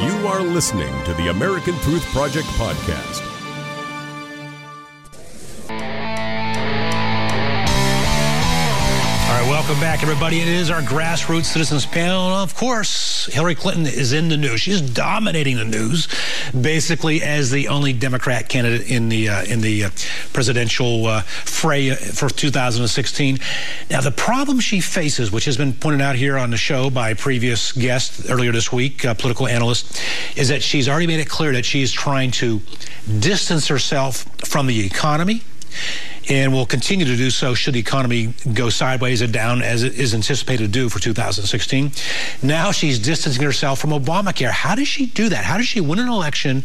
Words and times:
You 0.00 0.26
are 0.28 0.40
listening 0.40 0.94
to 1.04 1.12
the 1.12 1.28
American 1.28 1.78
Truth 1.80 2.06
Project 2.06 2.46
podcast. 2.56 3.29
Welcome 9.70 9.86
back, 9.86 10.02
everybody. 10.02 10.40
It 10.40 10.48
is 10.48 10.68
our 10.68 10.80
grassroots 10.80 11.44
citizens 11.44 11.86
panel. 11.86 12.18
Of 12.18 12.56
course, 12.56 13.26
Hillary 13.26 13.54
Clinton 13.54 13.86
is 13.86 14.12
in 14.12 14.28
the 14.28 14.36
news. 14.36 14.62
She's 14.62 14.80
dominating 14.80 15.58
the 15.58 15.64
news, 15.64 16.08
basically 16.60 17.22
as 17.22 17.52
the 17.52 17.68
only 17.68 17.92
Democrat 17.92 18.48
candidate 18.48 18.90
in 18.90 19.08
the 19.08 19.28
uh, 19.28 19.44
in 19.44 19.60
the 19.60 19.84
uh, 19.84 19.90
presidential 20.32 21.06
uh, 21.06 21.20
fray 21.20 21.94
for 21.94 22.28
2016. 22.28 23.38
Now, 23.90 24.00
the 24.00 24.10
problem 24.10 24.58
she 24.58 24.80
faces, 24.80 25.30
which 25.30 25.44
has 25.44 25.56
been 25.56 25.72
pointed 25.72 26.00
out 26.00 26.16
here 26.16 26.36
on 26.36 26.50
the 26.50 26.56
show 26.56 26.90
by 26.90 27.14
previous 27.14 27.70
guests 27.70 28.28
earlier 28.28 28.50
this 28.50 28.72
week, 28.72 29.02
political 29.02 29.46
analyst, 29.46 30.02
is 30.34 30.48
that 30.48 30.64
she's 30.64 30.88
already 30.88 31.06
made 31.06 31.20
it 31.20 31.28
clear 31.28 31.52
that 31.52 31.64
she's 31.64 31.92
trying 31.92 32.32
to 32.32 32.60
distance 33.20 33.68
herself 33.68 34.24
from 34.44 34.66
the 34.66 34.84
economy 34.84 35.42
and 36.28 36.52
will 36.52 36.66
continue 36.66 37.06
to 37.06 37.16
do 37.16 37.30
so 37.30 37.54
should 37.54 37.74
the 37.74 37.80
economy 37.80 38.34
go 38.52 38.68
sideways 38.68 39.22
and 39.22 39.32
down 39.32 39.62
as 39.62 39.82
it 39.82 39.94
is 39.94 40.14
anticipated 40.14 40.64
to 40.64 40.68
do 40.68 40.88
for 40.88 41.00
2016. 41.00 41.92
Now 42.42 42.70
she's 42.72 42.98
distancing 42.98 43.42
herself 43.42 43.80
from 43.80 43.90
Obamacare. 43.90 44.50
How 44.50 44.74
does 44.74 44.88
she 44.88 45.06
do 45.06 45.28
that? 45.28 45.44
How 45.44 45.56
does 45.56 45.66
she 45.66 45.80
win 45.80 45.98
an 45.98 46.08
election 46.08 46.64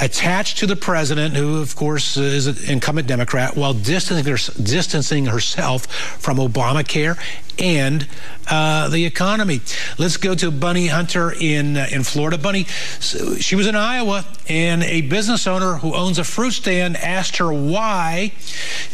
attached 0.00 0.58
to 0.58 0.66
the 0.66 0.76
president, 0.76 1.34
who, 1.34 1.60
of 1.60 1.74
course, 1.74 2.16
is 2.16 2.46
an 2.46 2.56
incumbent 2.70 3.08
Democrat, 3.08 3.56
while 3.56 3.74
distancing, 3.74 4.30
her, 4.30 4.62
distancing 4.62 5.26
herself 5.26 5.86
from 5.86 6.38
Obamacare 6.38 7.18
and 7.58 8.06
uh, 8.50 8.88
the 8.88 9.04
economy. 9.04 9.60
Let's 9.98 10.16
go 10.16 10.34
to 10.34 10.50
Bunny 10.50 10.88
Hunter 10.88 11.32
in 11.32 11.76
uh, 11.76 11.86
in 11.90 12.02
Florida. 12.02 12.38
Bunny, 12.38 12.64
so 12.98 13.36
she 13.36 13.54
was 13.54 13.66
in 13.66 13.76
Iowa, 13.76 14.24
and 14.48 14.82
a 14.82 15.02
business 15.02 15.46
owner 15.46 15.74
who 15.74 15.94
owns 15.94 16.18
a 16.18 16.24
fruit 16.24 16.52
stand 16.52 16.96
asked 16.96 17.36
her 17.36 17.52
why 17.52 18.32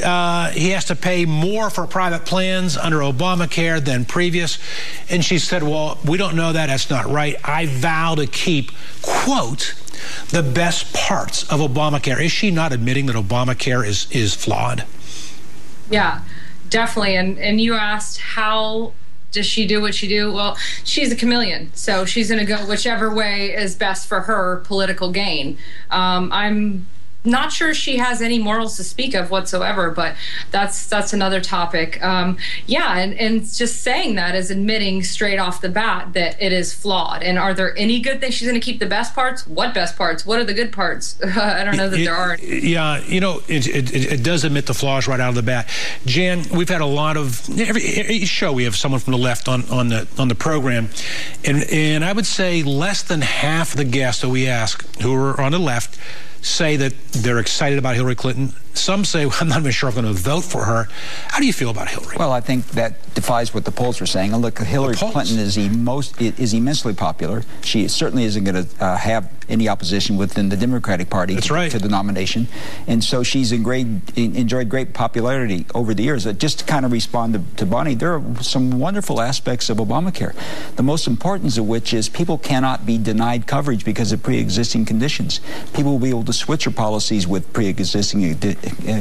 uh, 0.03 0.51
he 0.51 0.71
has 0.71 0.87
to 0.87 0.97
pay 0.97 1.25
more 1.25 1.71
for 1.71 1.87
private 1.87 2.25
plans 2.25 2.77
under 2.77 2.99
Obamacare 2.99 3.85
than 3.85 4.05
previous, 4.05 4.59
and 5.09 5.25
she 5.25 5.39
said, 5.39 5.63
"Well, 5.63 5.99
we 6.05 6.17
don't 6.19 6.37
know 6.37 6.53
that. 6.53 6.67
That's 6.67 6.91
not 6.91 7.07
right. 7.07 7.37
I 7.45 7.67
vow 7.67 8.15
to 8.17 8.27
keep 8.27 8.73
quote." 9.03 9.75
The 10.31 10.45
best 10.45 10.95
parts 10.95 11.43
of 11.51 11.59
Obamacare. 11.59 12.23
Is 12.23 12.31
she 12.31 12.53
not 12.53 12.73
admitting 12.73 13.07
that 13.07 13.17
Obamacare 13.17 13.85
is 13.87 14.07
is 14.13 14.35
flawed? 14.35 14.85
Yeah 15.91 16.21
definitely. 16.71 17.17
And 17.17 17.39
and 17.39 17.61
you 17.61 17.75
asked 17.75 18.21
how 18.21 18.93
does 19.31 19.47
she 19.47 19.67
do 19.67 19.81
what 19.81 19.95
she 19.95 20.09
do? 20.09 20.33
Well, 20.33 20.57
she's 20.85 21.13
a 21.13 21.17
chameleon, 21.17 21.71
so 21.75 22.05
she's 22.05 22.31
going 22.31 22.45
to 22.45 22.47
go 22.47 22.65
whichever 22.67 23.15
way 23.15 23.55
is 23.55 23.75
best 23.75 24.09
for 24.09 24.23
her 24.23 24.63
political 24.65 25.13
gain. 25.13 25.59
Um, 25.91 26.33
I'm 26.33 26.87
not 27.29 27.53
sure 27.53 27.75
she 27.75 27.97
has 27.99 28.21
any 28.23 28.39
morals 28.39 28.77
to 28.77 28.85
speak 28.85 29.15
of 29.15 29.31
whatsoever, 29.31 29.91
but 29.91 30.17
that's 30.51 30.87
that's 30.87 31.13
another 31.13 31.41
topic. 31.41 32.03
Um, 32.03 32.39
yeah, 32.67 32.99
and, 32.99 33.15
and 33.15 33.41
just 33.49 33.83
saying 33.83 34.17
that 34.17 34.35
is 34.35 34.51
admitting 34.51 35.03
straight 35.03 35.39
off 35.39 35.61
the 35.61 35.69
bat 35.69 36.13
that 36.15 36.41
it 36.41 36.53
is 36.53 36.75
flawed. 36.75 37.23
And 37.23 37.39
are 37.39 37.55
there 37.55 37.77
any 37.77 38.01
good 38.01 38.21
things? 38.21 38.35
She's 38.35 38.49
going 38.49 38.61
to 38.61 38.65
keep 38.65 38.81
the 38.81 38.87
best 38.87 39.15
parts. 39.15 39.47
What 39.47 39.75
best 39.75 39.97
parts? 39.97 40.27
What 40.27 40.39
are 40.39 40.45
the 40.45 40.55
good 40.55 40.73
parts? 40.73 41.21
I 41.37 41.65
don't 41.65 41.77
know 41.77 41.89
that 41.89 42.01
it, 42.01 42.05
there 42.05 42.17
are. 42.17 42.37
Yeah, 42.39 43.01
you 43.05 43.21
know, 43.21 43.43
it, 43.49 43.67
it, 43.67 43.95
it, 43.95 44.23
does 44.23 44.45
admit 44.45 44.67
the 44.67 44.75
flaws 44.75 45.07
right 45.07 45.21
out 45.21 45.31
of 45.31 45.35
the 45.35 45.43
bat. 45.43 45.69
Jan, 46.07 46.45
we've 46.53 46.69
had 46.69 46.81
a 46.81 46.87
lot 46.87 47.17
of 47.17 47.49
every, 47.61 47.85
every 47.95 48.25
show 48.25 48.53
we 48.53 48.65
have 48.65 48.77
someone 48.77 49.01
from 49.01 49.13
the 49.13 49.19
left 49.19 49.49
on 49.49 49.69
on 49.71 49.89
the 49.89 50.09
on 50.19 50.29
the 50.29 50.35
program, 50.35 50.89
and 51.45 51.63
and 51.65 52.05
I 52.05 52.13
would 52.13 52.27
say 52.27 52.63
less 52.63 53.03
than 53.03 53.21
half 53.21 53.73
the 53.75 53.85
guests 53.85 54.23
that 54.23 54.29
we 54.29 54.47
ask 54.47 54.85
who 55.01 55.15
are 55.15 55.41
on 55.41 55.53
the 55.53 55.59
left 55.59 55.99
say 56.43 56.77
that 56.77 56.93
they're 57.13 57.39
excited 57.39 57.79
about 57.79 57.95
Hillary 57.95 58.15
Clinton. 58.15 58.53
Some 58.79 59.05
say, 59.05 59.27
well, 59.27 59.37
I'm 59.41 59.49
not 59.49 59.61
even 59.61 59.73
sure 59.73 59.89
I'm 59.89 59.95
going 59.95 60.07
to 60.07 60.13
vote 60.13 60.45
for 60.45 60.65
her. 60.65 60.89
How 61.29 61.41
do 61.41 61.47
you 61.47 61.53
feel 61.53 61.71
about 61.71 61.89
Hillary? 61.89 62.17
Well, 62.19 62.33
I 62.33 62.41
think 62.41 62.67
that 62.69 63.15
defies 63.15 63.53
what 63.53 63.65
the 63.65 63.73
polls 63.73 64.01
are 64.01 64.07
saying. 64.07 64.33
And 64.33 64.43
look, 64.43 64.59
Hillary 64.59 64.95
Clinton 64.95 65.39
is, 65.39 65.59
most, 65.59 66.21
is 66.21 66.55
immensely 66.55 66.95
popular. 66.95 67.43
She 67.63 67.89
certainly 67.89 68.25
isn't 68.25 68.45
going 68.45 68.67
to 68.67 68.85
uh, 68.85 68.97
have 68.97 69.31
any 69.49 69.69
opposition 69.69 70.17
within 70.17 70.49
the 70.49 70.57
Democratic 70.57 71.11
Party 71.11 71.37
to, 71.37 71.55
right. 71.55 71.71
to, 71.71 71.79
the 71.79 71.89
nomination. 71.89 72.49
And 72.87 73.03
so 73.03 73.23
she's 73.23 73.53
in 73.53 73.63
great, 73.63 73.87
enjoyed 74.17 74.69
great 74.69 74.93
popularity 74.93 75.67
over 75.75 75.95
the 75.95 76.03
years. 76.03 76.25
Just 76.35 76.61
to 76.61 76.65
kind 76.65 76.85
of 76.85 76.93
respond 76.93 77.35
to, 77.35 77.57
to 77.57 77.67
Bonnie, 77.67 77.95
there 77.95 78.15
are 78.15 78.43
some 78.43 78.79
wonderful 78.79 79.21
aspects 79.21 79.71
of 79.71 79.79
Obamacare. 79.79 80.35
The 80.77 80.83
most 80.83 81.07
important 81.07 81.57
of 81.57 81.67
which 81.67 81.95
is 81.95 82.09
people 82.09 82.39
cannot 82.39 82.85
be 82.85 82.99
denied 82.99 83.47
coverage 83.47 83.85
because 83.85 84.13
of 84.13 84.23
pre-existing 84.23 84.85
conditions. 84.85 85.41
People 85.73 85.93
will 85.93 85.99
be 85.99 86.11
able 86.11 86.25
to 86.25 86.33
switch 86.33 86.65
their 86.65 86.75
policies 86.75 87.27
with 87.27 87.53
pre-existing 87.53 88.25
uh, 88.25 88.55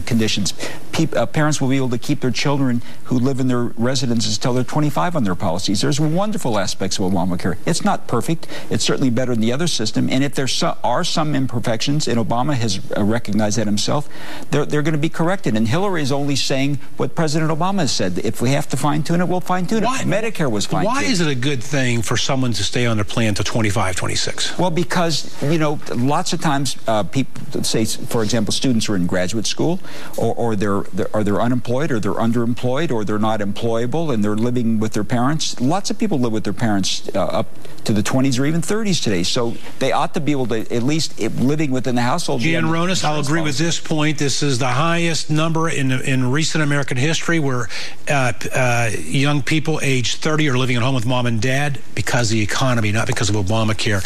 conditions. 0.06 0.54
Uh, 0.98 1.26
parents 1.28 1.62
will 1.62 1.70
be 1.70 1.78
able 1.78 1.90
to 1.90 1.98
keep 1.98 2.22
their 2.22 2.32
children 2.32 2.82
who 3.06 3.20
live 3.20 3.40
in 3.40 3.48
their 3.48 3.64
residences 3.78 4.36
until 4.38 4.54
they're 4.54 4.64
25 4.64 5.16
on 5.16 5.24
their 5.24 5.36
policies. 5.36 5.82
There's 5.82 6.00
wonderful 6.00 6.58
aspects 6.58 6.98
of 6.98 7.12
Obamacare. 7.12 7.58
It's 7.68 7.86
not 7.86 8.08
perfect. 8.08 8.48
It's 8.72 8.84
certainly 8.84 9.12
better 9.12 9.34
than 9.34 9.42
the 9.42 9.54
other 9.54 9.68
system. 9.68 10.10
And 10.10 10.24
if 10.24 10.34
there 10.34 10.48
are 10.84 11.04
some 11.04 11.36
imperfections, 11.36 12.08
and 12.08 12.20
Obama 12.20 12.56
has 12.56 12.80
uh, 12.96 13.04
recognized 13.04 13.60
that 13.60 13.68
himself, 13.68 14.10
they're, 14.50 14.66
they're 14.66 14.82
going 14.82 14.94
to 14.94 15.00
be 15.00 15.10
corrected. 15.10 15.56
And 15.56 15.68
Hillary 15.68 16.02
is 16.02 16.12
only 16.12 16.36
saying 16.36 16.80
what 16.98 17.14
President 17.14 17.52
Obama 17.52 17.80
has 17.80 17.92
said. 17.92 18.18
If 18.20 18.42
we 18.42 18.50
have 18.52 18.68
to 18.70 18.78
fine 18.78 19.04
tune 19.04 19.22
it, 19.22 19.28
we'll 19.28 19.40
fine 19.40 19.68
tune 19.68 19.84
it. 19.84 19.88
Medicare 19.88 20.52
was 20.52 20.66
fine 20.66 20.86
Why 20.86 21.04
is 21.04 21.22
it 21.22 21.28
a 21.28 21.36
good 21.36 21.64
thing 21.64 22.02
for 22.02 22.18
someone 22.18 22.54
to 22.54 22.64
stay 22.64 22.88
on 22.88 22.98
their 22.98 23.04
plan 23.04 23.36
to 23.36 23.44
25, 23.44 23.96
26? 23.96 24.58
Well, 24.58 24.72
because, 24.72 25.42
you 25.44 25.60
know, 25.60 25.80
lots 25.96 26.34
of 26.34 26.42
times 26.42 26.78
uh, 26.88 27.04
people 27.04 27.64
say, 27.64 27.86
for 27.86 28.24
example, 28.24 28.52
students 28.52 28.90
are 28.90 28.96
in 28.96 29.06
graduate 29.06 29.46
school 29.46 29.80
or, 30.18 30.34
or 30.36 30.56
they're, 30.56 30.84
they're, 30.94 31.10
are 31.16 31.24
they're 31.24 31.42
unemployed 31.42 31.92
or 31.92 32.00
they're 32.00 32.14
underemployed 32.14 32.92
or 32.92 33.04
they're 33.04 33.20
not 33.20 33.40
employable 33.40 34.14
and 34.14 34.24
they're 34.24 34.36
living 34.36 34.80
with 34.80 34.94
their 34.94 35.04
parents. 35.04 35.60
Lots 35.60 35.90
of 35.90 35.98
people 35.98 36.20
live 36.20 36.32
with 36.32 36.44
their 36.44 36.54
parents 36.54 37.10
uh, 37.16 37.24
up 37.26 37.48
to 37.86 37.94
the 37.94 38.04
20s 38.04 38.40
or 38.40 38.46
even 38.46 38.62
30s 38.62 39.02
today. 39.02 39.24
So 39.24 39.56
they 39.80 39.92
ought 39.92 40.14
to 40.14 40.20
be 40.20 40.32
able 40.32 40.48
to 40.48 40.60
at 40.74 40.84
least 40.84 41.20
living 41.20 41.72
within 41.72 41.96
the 41.96 42.02
household. 42.02 42.42
Jan 42.42 42.66
Ronis, 42.66 43.04
I'll 43.04 43.20
agree 43.20 43.42
with 43.42 43.58
this 43.58 43.80
point. 43.80 44.18
This 44.18 44.44
is 44.44 44.60
the 44.60 44.68
highest 44.68 45.30
number 45.30 45.70
in 45.70 45.92
in 45.92 46.32
recent 46.32 46.64
American 46.64 46.98
history 46.98 47.40
where 47.40 47.68
uh, 48.10 48.34
uh, 48.54 48.90
young 48.98 49.42
people 49.42 49.80
age 49.82 50.16
30 50.16 50.50
are 50.50 50.58
living 50.58 50.76
at 50.76 50.84
home 50.84 50.96
with 50.96 51.06
mom 51.06 51.26
and 51.26 51.42
dad 51.42 51.80
because 51.96 52.32
of 52.32 52.36
the 52.36 52.42
economy, 52.42 52.92
not 52.92 53.08
because 53.08 53.30
of 53.30 53.36
Obamacare. 53.36 54.04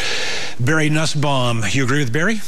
Barry 0.64 0.88
Nussbaum, 0.88 1.62
you 1.70 1.84
agree 1.84 2.00
with 2.00 2.12
Barry? 2.12 2.40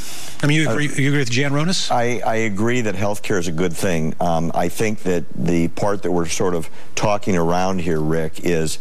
I 0.44 0.46
mean, 0.46 0.60
you 0.60 0.68
agree, 0.68 0.84
you 0.84 1.08
agree 1.08 1.18
with 1.20 1.30
Jan 1.30 1.52
Ronis? 1.52 1.90
I, 1.90 2.20
I 2.20 2.34
agree 2.36 2.82
that 2.82 2.94
health 2.94 3.22
care 3.22 3.38
is 3.38 3.48
a 3.48 3.52
good 3.52 3.72
thing. 3.72 4.14
Um, 4.20 4.52
I 4.54 4.68
think 4.68 4.98
that 5.04 5.24
the 5.34 5.68
part 5.68 6.02
that 6.02 6.12
we're 6.12 6.26
sort 6.26 6.54
of 6.54 6.68
talking 6.94 7.34
around 7.34 7.80
here, 7.80 7.98
Rick, 7.98 8.40
is 8.44 8.78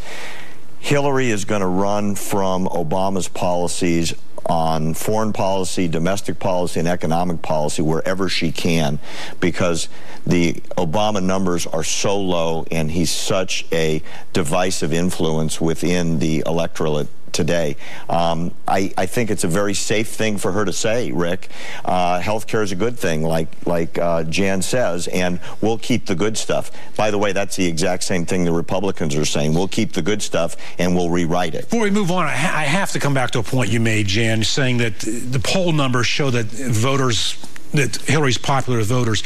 Hillary 0.80 1.30
is 1.30 1.46
going 1.46 1.62
to 1.62 1.68
run 1.68 2.16
from 2.16 2.66
Obama's 2.68 3.30
policies 3.30 4.14
on 4.46 4.94
foreign 4.94 5.32
policy, 5.32 5.88
domestic 5.88 6.38
policy, 6.38 6.82
and 6.82 6.90
economic 6.90 7.42
policy 7.42 7.82
wherever 7.82 8.28
she 8.28 8.52
can 8.52 9.00
because 9.40 9.88
the 10.28 10.56
Obama 10.78 11.24
numbers 11.24 11.66
are 11.66 11.86
so 11.86 12.20
low 12.20 12.66
and 12.72 12.92
he's 12.92 13.10
such 13.10 13.66
a 13.72 14.04
divisive 14.34 14.92
influence 14.92 15.62
within 15.62 16.20
the 16.20 16.44
electorate 16.46 17.08
today. 17.34 17.76
Um, 18.08 18.54
I, 18.68 18.94
I, 18.98 19.06
think 19.06 19.30
it's 19.32 19.44
a 19.44 19.48
very 19.48 19.74
safe 19.74 20.08
thing 20.10 20.38
for 20.38 20.52
her 20.52 20.64
to 20.64 20.72
say, 20.72 21.12
Rick. 21.12 21.50
Uh, 21.84 22.20
healthcare 22.20 22.64
is 22.64 22.72
a 22.72 22.76
good 22.76 22.98
thing, 22.98 23.24
like 23.24 23.50
like 23.66 23.98
uh, 23.98 24.24
Jan 24.24 24.62
says, 24.62 25.08
and 25.08 25.40
we'll 25.62 25.78
keep 25.78 26.06
the 26.06 26.16
good 26.16 26.38
stuff. 26.38 26.72
By 26.96 27.12
the 27.12 27.18
way, 27.18 27.32
that's 27.32 27.56
the 27.56 27.66
exact 27.66 28.04
same 28.04 28.26
thing 28.26 28.46
the 28.46 28.52
Republicans 28.52 29.16
are 29.16 29.26
saying. 29.26 29.54
We'll 29.54 29.68
keep 29.68 29.94
the 29.94 30.02
good 30.02 30.22
stuff 30.22 30.56
and 30.78 30.96
we'll 30.96 31.10
rewrite 31.10 31.56
it. 31.56 31.64
Before 31.64 31.82
we 31.82 31.92
move 31.92 32.12
on, 32.12 32.26
I, 32.26 32.36
ha- 32.36 32.58
I 32.60 32.64
have 32.64 32.92
to 32.92 33.00
come 33.00 33.14
back 33.14 33.32
to 33.32 33.40
a 33.40 33.44
point 33.44 33.70
you 33.70 33.80
made, 33.80 34.08
Jan, 34.08 34.44
saying 34.44 34.78
that 34.78 35.00
the 35.00 35.42
poll 35.44 35.72
numbers 35.72 36.08
show 36.08 36.30
that 36.30 36.46
voters 36.46 37.38
that 37.74 37.98
Hillary's 37.98 38.38
popular 38.38 38.80
with 38.80 38.88
voters. 38.88 39.24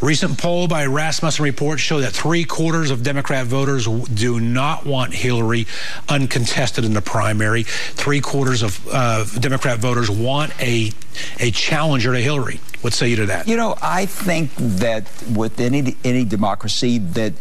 Recent 0.00 0.38
poll 0.38 0.66
by 0.66 0.86
Rasmussen 0.86 1.44
Report 1.44 1.78
show 1.78 2.00
that 2.00 2.12
three 2.12 2.44
quarters 2.44 2.90
of 2.90 3.02
Democrat 3.02 3.46
voters 3.46 3.86
do 3.86 4.40
not 4.40 4.84
want 4.84 5.14
Hillary 5.14 5.66
uncontested 6.08 6.84
in 6.84 6.92
the 6.92 7.02
primary. 7.02 7.62
Three 7.62 8.20
quarters 8.20 8.62
of 8.62 8.84
uh, 8.90 9.24
Democrat 9.38 9.78
voters 9.78 10.10
want 10.10 10.52
a 10.60 10.90
a 11.38 11.50
challenger 11.50 12.12
to 12.12 12.18
Hillary. 12.18 12.60
What 12.82 12.92
say 12.92 13.08
you 13.08 13.16
to 13.16 13.26
that? 13.26 13.46
You 13.46 13.56
know, 13.56 13.76
I 13.80 14.06
think 14.06 14.50
that 14.56 15.04
with 15.32 15.60
any 15.60 15.96
any 16.02 16.24
democracy, 16.24 16.98
that, 16.98 17.32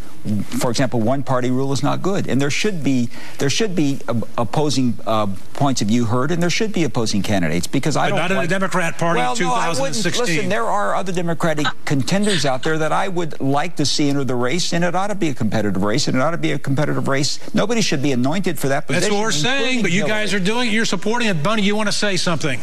for 0.60 0.70
example, 0.70 1.00
one 1.00 1.24
party 1.24 1.50
rule 1.50 1.74
is 1.74 1.82
not 1.82 2.04
good, 2.04 2.28
and 2.28 2.40
there 2.40 2.52
should 2.52 2.84
be 2.84 3.10
there 3.40 3.50
should 3.50 3.76
be 3.76 4.00
opposing 4.38 5.00
uh, 5.08 5.26
points 5.54 5.82
of 5.82 5.88
view 5.88 6.06
heard, 6.06 6.30
and 6.30 6.44
there 6.44 6.52
should 6.52 6.72
be 6.72 6.84
opposing 6.84 7.24
candidates 7.24 7.66
because 7.66 7.98
I 7.98 8.12
but 8.12 8.18
don't 8.18 8.30
not 8.30 8.32
in 8.32 8.38
the 8.44 8.48
Democrat 8.48 9.00
Party 9.00 9.18
well, 9.18 9.32
in 9.32 9.38
2016. 9.40 10.14
No, 10.14 10.32
Listen, 10.32 10.50
there 10.50 10.66
are 10.66 10.94
other 10.94 11.12
Democratic 11.12 11.66
contenders 11.86 12.46
out 12.46 12.62
there 12.62 12.78
that 12.78 12.92
I 12.92 13.08
would 13.08 13.42
like 13.42 13.78
to 13.78 13.86
see 13.86 14.10
enter 14.10 14.24
the 14.24 14.36
race, 14.36 14.74
and 14.74 14.84
it 14.84 14.94
ought 14.94 15.08
to 15.08 15.16
be 15.16 15.30
a 15.30 15.34
competitive 15.34 15.84
race, 15.84 16.08
and 16.08 16.16
it 16.16 16.22
ought 16.22 16.32
to 16.32 16.38
be 16.38 16.52
a 16.52 16.60
competitive 16.60 17.08
race. 17.08 17.40
Nobody 17.56 17.82
should 17.82 18.04
be 18.04 18.12
anointed 18.12 18.60
for 18.60 18.68
that 18.68 18.86
position. 18.86 19.02
That's 19.02 19.12
what 19.12 19.22
we're 19.22 19.32
saying, 19.32 19.82
but 19.82 19.90
you 19.90 20.06
Hillary. 20.06 20.12
guys 20.12 20.36
are 20.36 20.40
doing 20.40 20.70
it. 20.70 20.74
You're 20.74 20.86
supporting 20.86 21.30
it. 21.30 21.42
Bunny, 21.42 21.64
you 21.64 21.76
want 21.76 21.88
to 21.88 21.94
say 21.94 22.16
something? 22.16 22.60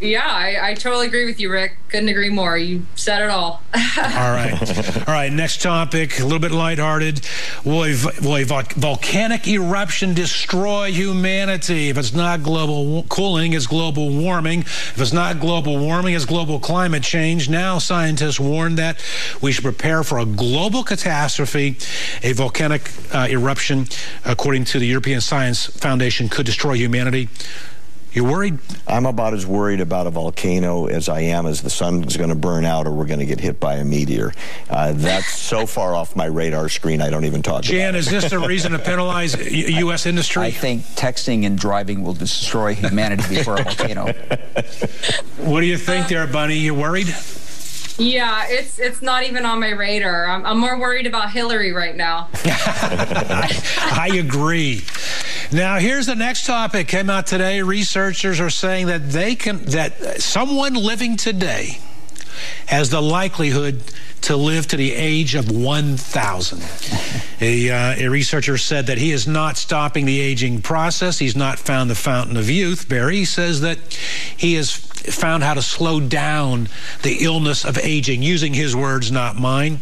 Yeah, 0.00 0.24
I, 0.24 0.70
I 0.70 0.74
totally 0.74 1.08
agree 1.08 1.24
with 1.24 1.40
you, 1.40 1.50
Rick. 1.50 1.76
Couldn't 1.88 2.08
agree 2.08 2.30
more. 2.30 2.56
You 2.56 2.86
said 2.94 3.20
it 3.20 3.30
all. 3.30 3.62
all 3.74 4.30
right. 4.30 5.08
All 5.08 5.14
right. 5.14 5.32
Next 5.32 5.60
topic, 5.60 6.20
a 6.20 6.22
little 6.22 6.38
bit 6.38 6.52
lighthearted. 6.52 7.26
Will 7.64 7.84
a, 7.84 7.96
will 8.22 8.36
a 8.36 8.44
volcanic 8.44 9.48
eruption 9.48 10.14
destroy 10.14 10.92
humanity? 10.92 11.88
If 11.88 11.98
it's 11.98 12.12
not 12.14 12.44
global 12.44 13.02
cooling, 13.04 13.54
it's 13.54 13.66
global 13.66 14.10
warming. 14.10 14.60
If 14.60 15.00
it's 15.00 15.12
not 15.12 15.40
global 15.40 15.78
warming, 15.78 16.14
it's 16.14 16.26
global 16.26 16.60
climate 16.60 17.02
change. 17.02 17.48
Now, 17.48 17.78
scientists 17.78 18.38
warn 18.38 18.76
that 18.76 19.02
we 19.42 19.50
should 19.50 19.64
prepare 19.64 20.04
for 20.04 20.20
a 20.20 20.26
global 20.26 20.84
catastrophe. 20.84 21.76
A 22.22 22.32
volcanic 22.34 22.88
uh, 23.12 23.26
eruption, 23.28 23.86
according 24.24 24.64
to 24.66 24.78
the 24.78 24.86
European 24.86 25.20
Science 25.20 25.66
Foundation, 25.66 26.28
could 26.28 26.46
destroy 26.46 26.74
humanity. 26.74 27.28
You 28.12 28.24
worried? 28.24 28.58
I'm 28.86 29.06
about 29.06 29.34
as 29.34 29.46
worried 29.46 29.80
about 29.80 30.06
a 30.06 30.10
volcano 30.10 30.86
as 30.86 31.08
I 31.08 31.20
am 31.20 31.46
as 31.46 31.62
the 31.62 31.70
sun's 31.70 32.16
going 32.16 32.30
to 32.30 32.34
burn 32.34 32.64
out 32.64 32.86
or 32.86 32.92
we're 32.92 33.06
going 33.06 33.20
to 33.20 33.26
get 33.26 33.38
hit 33.38 33.60
by 33.60 33.74
a 33.76 33.84
meteor. 33.84 34.32
Uh, 34.70 34.92
that's 34.94 35.34
so 35.34 35.66
far 35.66 35.94
off 35.94 36.16
my 36.16 36.24
radar 36.24 36.68
screen, 36.68 37.02
I 37.02 37.10
don't 37.10 37.26
even 37.26 37.42
talk 37.42 37.64
about 37.64 37.70
it. 37.70 37.78
Jan, 37.78 37.94
is 37.94 38.10
this 38.10 38.32
a 38.32 38.38
reason 38.38 38.72
to 38.72 38.78
penalize 38.78 39.36
U.S. 39.52 40.06
industry? 40.06 40.42
I 40.42 40.50
think 40.50 40.82
texting 40.96 41.44
and 41.44 41.58
driving 41.58 42.02
will 42.02 42.14
destroy 42.14 42.74
humanity 42.74 43.36
before 43.36 43.60
a 43.60 43.64
volcano. 43.64 44.12
What 45.38 45.60
do 45.60 45.66
you 45.66 45.78
think 45.78 46.08
there, 46.08 46.26
Bunny? 46.26 46.58
You 46.58 46.74
worried? 46.74 47.06
Yeah, 47.96 48.44
it's 48.48 48.78
it's 48.78 49.02
not 49.02 49.24
even 49.24 49.44
on 49.44 49.60
my 49.60 49.70
radar. 49.70 50.26
I'm, 50.28 50.44
I'm 50.44 50.58
more 50.58 50.78
worried 50.78 51.06
about 51.06 51.30
Hillary 51.30 51.72
right 51.72 51.96
now. 51.96 52.28
I 52.44 54.10
agree. 54.14 54.84
Now, 55.50 55.78
here's 55.78 56.04
the 56.04 56.14
next 56.14 56.44
topic 56.44 56.88
came 56.88 57.08
out 57.08 57.26
today. 57.26 57.62
Researchers 57.62 58.38
are 58.38 58.50
saying 58.50 58.88
that 58.88 59.08
they 59.08 59.34
can 59.34 59.64
that 59.66 60.20
someone 60.20 60.74
living 60.74 61.16
today 61.16 61.78
has 62.66 62.90
the 62.90 63.00
likelihood 63.00 63.82
to 64.20 64.36
live 64.36 64.66
to 64.68 64.76
the 64.76 64.92
age 64.92 65.34
of 65.34 65.50
1,000. 65.50 66.62
A, 67.40 67.70
uh, 67.70 67.94
a, 67.96 68.08
researcher 68.08 68.58
said 68.58 68.88
that 68.88 68.98
he 68.98 69.10
is 69.10 69.26
not 69.26 69.56
stopping 69.56 70.04
the 70.04 70.20
aging 70.20 70.60
process. 70.60 71.18
He's 71.18 71.36
not 71.36 71.58
found 71.58 71.88
the 71.88 71.94
fountain 71.94 72.36
of 72.36 72.50
youth, 72.50 72.86
Barry. 72.86 73.24
says 73.24 73.62
that 73.62 73.78
he 74.36 74.54
has 74.54 74.70
found 74.70 75.44
how 75.44 75.54
to 75.54 75.62
slow 75.62 75.98
down 75.98 76.68
the 77.02 77.24
illness 77.24 77.64
of 77.64 77.78
aging, 77.78 78.22
using 78.22 78.52
his 78.52 78.76
words, 78.76 79.10
not 79.10 79.36
mine. 79.36 79.80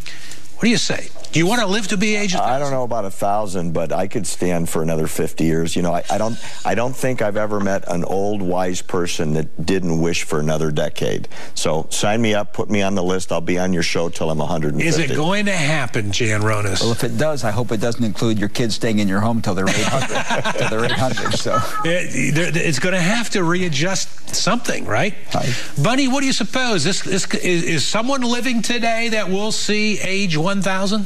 What 0.57 0.63
do 0.63 0.69
you 0.69 0.77
say? 0.77 1.09
Do 1.31 1.39
you 1.39 1.45
want 1.45 1.61
to 1.61 1.67
live 1.67 1.87
to 1.89 1.97
be 1.97 2.15
age? 2.15 2.33
I 2.33 2.57
don't 2.57 2.71
know 2.71 2.81
about 2.81 3.05
a 3.05 3.11
thousand, 3.11 3.73
but 3.73 3.91
I 3.91 4.07
could 4.07 4.25
stand 4.25 4.69
for 4.69 4.81
another 4.81 5.05
fifty 5.05 5.43
years. 5.43 5.75
You 5.75 5.83
know, 5.83 5.93
I, 5.93 6.03
I, 6.09 6.17
don't. 6.17 6.35
I 6.65 6.73
don't 6.73 6.95
think 6.95 7.21
I've 7.21 7.37
ever 7.37 7.59
met 7.59 7.83
an 7.87 8.03
old 8.05 8.41
wise 8.41 8.81
person 8.81 9.33
that 9.33 9.63
didn't 9.63 10.01
wish 10.01 10.23
for 10.23 10.39
another 10.39 10.71
decade. 10.71 11.27
So 11.53 11.85
sign 11.91 12.23
me 12.23 12.33
up, 12.33 12.53
put 12.53 12.71
me 12.71 12.81
on 12.81 12.95
the 12.95 13.03
list. 13.03 13.31
I'll 13.31 13.39
be 13.39 13.59
on 13.59 13.71
your 13.71 13.83
show 13.83 14.09
till 14.09 14.31
I'm 14.31 14.39
150. 14.39 14.87
Is 14.87 14.97
it 14.97 15.15
going 15.15 15.45
to 15.45 15.51
happen, 15.51 16.11
Jan 16.11 16.41
Ronis? 16.41 16.81
Well, 16.81 16.91
if 16.91 17.03
it 17.03 17.19
does, 17.19 17.43
I 17.43 17.51
hope 17.51 17.71
it 17.71 17.81
doesn't 17.81 18.03
include 18.03 18.39
your 18.39 18.49
kids 18.49 18.73
staying 18.73 18.97
in 18.97 19.07
your 19.07 19.19
home 19.19 19.43
till 19.43 19.53
they're 19.53 19.69
800. 19.69 20.53
till 20.57 20.69
they're 20.69 20.85
800. 20.85 21.33
So 21.37 21.59
it, 21.85 22.55
it's 22.57 22.79
going 22.79 22.95
to 22.95 23.01
have 23.01 23.29
to 23.31 23.43
readjust 23.43 24.35
something, 24.35 24.85
right? 24.85 25.13
Hi. 25.33 25.47
Bunny, 25.83 26.07
what 26.07 26.21
do 26.21 26.25
you 26.25 26.33
suppose? 26.33 26.83
This, 26.83 27.01
this 27.01 27.31
is, 27.35 27.63
is 27.63 27.85
someone 27.85 28.21
living 28.21 28.63
today 28.63 29.09
that 29.09 29.29
will 29.29 29.51
see 29.51 29.99
age 29.99 30.35
1,000? 30.47 31.05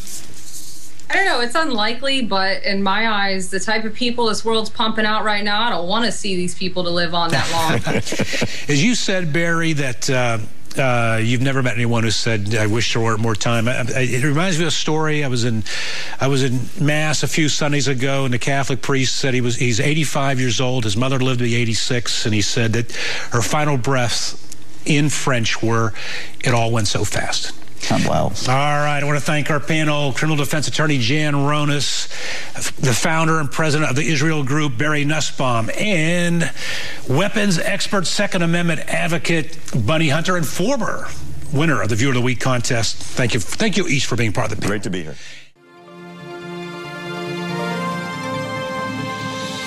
I 1.09 1.15
don't 1.15 1.25
know. 1.25 1.41
It's 1.41 1.55
unlikely, 1.55 2.21
but 2.21 2.63
in 2.63 2.83
my 2.83 3.09
eyes, 3.09 3.49
the 3.49 3.59
type 3.59 3.85
of 3.85 3.95
people 3.95 4.27
this 4.27 4.45
world's 4.45 4.69
pumping 4.69 5.03
out 5.03 5.23
right 5.23 5.43
now, 5.43 5.63
I 5.63 5.71
don't 5.71 5.87
want 5.87 6.05
to 6.05 6.11
see 6.11 6.35
these 6.35 6.53
people 6.53 6.83
to 6.83 6.91
live 6.91 7.15
on 7.15 7.31
that 7.31 7.51
long. 7.51 7.83
As 8.69 8.83
you 8.83 8.93
said, 8.93 9.33
Barry, 9.33 9.73
that. 9.73 10.09
Uh, 10.09 10.37
uh, 10.77 11.19
you've 11.21 11.41
never 11.41 11.61
met 11.61 11.73
anyone 11.73 12.03
who 12.03 12.11
said, 12.11 12.55
"I 12.55 12.65
wish 12.65 12.93
there 12.93 13.01
were 13.01 13.17
more 13.17 13.35
time." 13.35 13.67
I, 13.67 13.79
I, 13.79 13.99
it 14.03 14.23
reminds 14.23 14.57
me 14.57 14.63
of 14.63 14.69
a 14.69 14.71
story. 14.71 15.21
I 15.21 15.27
was 15.27 15.43
in, 15.43 15.65
I 16.21 16.27
was 16.27 16.43
in 16.43 16.61
mass 16.79 17.23
a 17.23 17.27
few 17.27 17.49
Sundays 17.49 17.89
ago, 17.89 18.23
and 18.23 18.33
the 18.33 18.39
Catholic 18.39 18.81
priest 18.81 19.17
said 19.17 19.33
he 19.33 19.41
was 19.41 19.57
he's 19.57 19.81
85 19.81 20.39
years 20.39 20.61
old. 20.61 20.85
His 20.85 20.95
mother 20.95 21.19
lived 21.19 21.39
to 21.39 21.43
be 21.43 21.55
86, 21.55 22.25
and 22.25 22.33
he 22.33 22.41
said 22.41 22.71
that 22.71 22.89
her 23.31 23.41
final 23.41 23.75
breaths 23.75 24.37
in 24.85 25.09
French 25.09 25.61
were, 25.61 25.91
"It 26.39 26.53
all 26.53 26.71
went 26.71 26.87
so 26.87 27.03
fast." 27.03 27.51
Wow. 27.89 28.25
All 28.25 28.31
right. 28.33 28.99
I 29.01 29.03
want 29.03 29.17
to 29.19 29.25
thank 29.25 29.49
our 29.49 29.59
panel, 29.59 30.13
criminal 30.13 30.37
defense 30.37 30.67
attorney 30.67 30.97
Jan 30.97 31.33
Ronis, 31.33 32.07
the 32.77 32.93
founder 32.93 33.39
and 33.39 33.51
president 33.51 33.89
of 33.89 33.95
the 33.95 34.03
Israel 34.03 34.43
Group, 34.43 34.77
Barry 34.77 35.03
Nussbaum, 35.03 35.69
and 35.77 36.49
weapons 37.09 37.57
expert, 37.57 38.07
Second 38.07 38.43
Amendment 38.43 38.81
advocate, 38.81 39.57
Bunny 39.85 40.09
Hunter, 40.09 40.37
and 40.37 40.45
former 40.45 41.07
winner 41.53 41.81
of 41.81 41.89
the 41.89 41.95
Viewer 41.95 42.11
of 42.11 42.15
the 42.15 42.21
Week 42.21 42.39
contest. 42.39 42.95
Thank 42.95 43.33
you. 43.33 43.39
Thank 43.39 43.77
you 43.77 43.87
each 43.87 44.05
for 44.05 44.15
being 44.15 44.31
part 44.31 44.51
of 44.51 44.57
the 44.57 44.61
panel. 44.61 44.69
Great 44.69 44.83
to 44.83 44.89
be 44.89 45.03
here. 45.03 45.15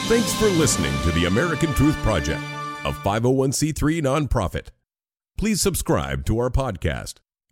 Thanks 0.07 0.35
for 0.35 0.47
listening 0.47 0.93
to 1.03 1.13
the 1.13 1.27
American 1.27 1.73
Truth 1.73 1.97
Project, 1.97 2.43
a 2.85 2.93
501c3 2.93 4.03
nonprofit. 4.03 4.69
Please 5.39 5.61
subscribe 5.61 6.25
to 6.27 6.39
our 6.39 6.51
podcast 6.51 7.15